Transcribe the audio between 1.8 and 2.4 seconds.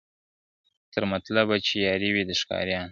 یاري وي د